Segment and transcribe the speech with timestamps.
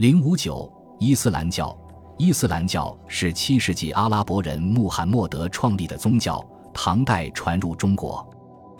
[0.00, 1.76] 零五九伊斯兰教，
[2.16, 6.42] 伊斯兰教是七世纪阿拉伯人穆罕默德创立的宗教，
[6.72, 8.26] 唐代传入中国。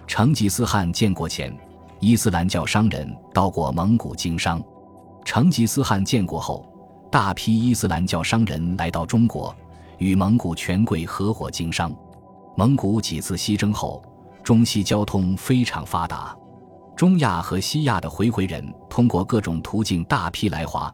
[0.06, 1.54] 成吉思汗建国前，
[1.98, 4.62] 伊斯兰教商人到过蒙古经商。
[5.22, 6.66] 成吉思汗建国后，
[7.12, 9.54] 大批伊斯兰教商人来到中国，
[9.98, 11.94] 与蒙古权贵合伙经商。
[12.56, 14.02] 蒙古几次西征后，
[14.42, 16.34] 中西交通非常发达。
[16.96, 20.90] 中亚和西亚的回回人通过各种途径大批来华，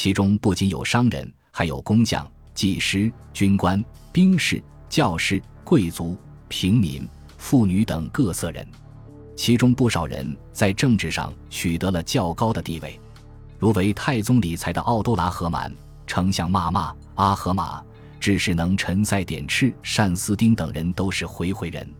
[0.00, 7.04] 其中不仅有商人，还有工匠、技师、军官、兵士、教士、贵族、平民、
[7.36, 8.64] 妇女等各色人。
[9.34, 12.96] 其中不少人在政治上取得了较高的地位。
[13.58, 15.74] 如为太宗理财的奥多拉和满、
[16.06, 17.82] 丞相骂骂、阿合马、
[18.20, 21.92] 智士能陈赛典赤、单思丁等人都是回回人。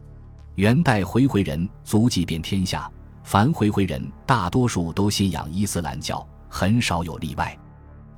[0.55, 2.89] 元代回回人足迹遍天下，
[3.25, 7.59] 凡回回人大多数都信仰伊斯兰教，很少有例外。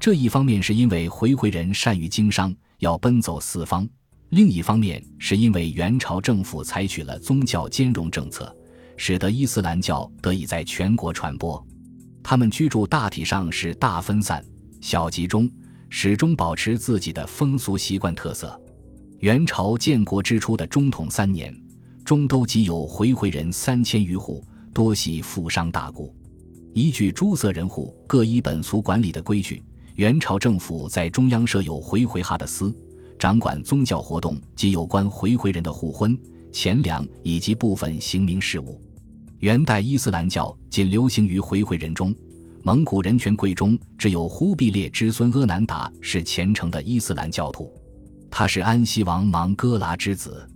[0.01, 3.87] 这一方面是因为回回人善于经商，要奔走四方；
[4.31, 8.51] 另一方面是因为元朝政府采取了宗教兼容政策，
[8.97, 11.63] 使得伊斯兰教得以在全国传播。
[12.23, 14.43] 他们居住大体上是大分散、
[14.81, 15.51] 小集中，
[15.91, 18.59] 始终保持自己的风俗习惯特色。
[19.19, 21.55] 元朝建国之初的中统三年，
[22.07, 26.11] 中都即有回回人三千余户，多系富商大贾。
[26.73, 29.63] 依据诸色人户各依本俗管理的规矩，
[30.01, 32.75] 元朝政府在中央设有回回哈的司，
[33.19, 36.19] 掌管宗教活动及有关回回人的互婚、
[36.51, 38.81] 钱粮以及部分刑名事务。
[39.41, 42.15] 元代伊斯兰教仅流行于回回人中，
[42.63, 47.71] 蒙古人权贵中只有忽必烈之孙阿难达是虔诚的伊斯兰教徒，
[48.31, 50.49] 他是安西王莽哥剌之子。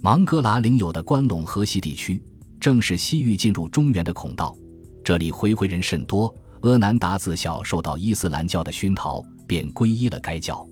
[0.00, 2.20] 芒哥剌领有的关陇河西地区，
[2.58, 4.52] 正是西域进入中原的孔道，
[5.04, 6.34] 这里回回人甚多。
[6.62, 10.66] 阿难达自小受到伊斯兰教的熏陶，便皈依了该教。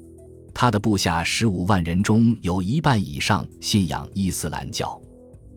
[0.55, 5.01] 他的部下十五万人中有一半以上信仰伊斯兰教。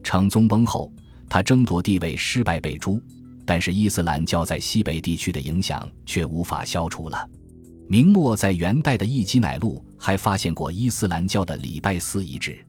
[0.04, 0.92] 成宗崩后。
[1.34, 3.02] 他争夺地位失败被诛，
[3.46, 7.26] 但是伊斯兰教在西北地区的影响却无法消除了。
[7.88, 12.60] 明末在元代的一基乃路还发现过伊斯兰教的礼拜寺遗址。